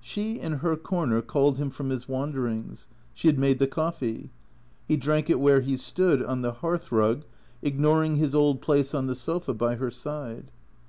She 0.00 0.38
in 0.38 0.52
her 0.62 0.76
corner 0.76 1.20
called 1.20 1.58
him 1.58 1.70
from 1.70 1.90
his 1.90 2.08
wanderings. 2.08 2.86
She 3.14 3.26
had 3.26 3.36
made 3.36 3.58
the 3.58 3.66
coffee. 3.66 4.30
He 4.86 4.96
drank 4.96 5.28
it 5.28 5.40
where 5.40 5.60
he 5.60 5.76
stood, 5.76 6.22
on 6.22 6.42
the 6.42 6.52
hcaitbrug, 6.52 7.22
ignoring 7.62 8.14
his 8.14 8.32
old 8.32 8.62
place 8.62 8.94
on 8.94 9.08
the 9.08 9.16
sofa 9.16 9.52
by 9.54 9.74
her 9.74 9.90
side. 9.90 10.52